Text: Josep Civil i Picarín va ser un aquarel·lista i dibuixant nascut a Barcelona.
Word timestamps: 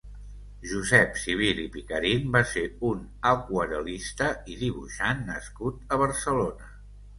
Josep 0.69 1.19
Civil 1.23 1.61
i 1.63 1.65
Picarín 1.75 2.31
va 2.37 2.41
ser 2.53 2.63
un 2.89 3.05
aquarel·lista 3.33 4.33
i 4.55 4.59
dibuixant 4.65 5.25
nascut 5.31 5.97
a 5.99 6.03
Barcelona. 6.07 6.75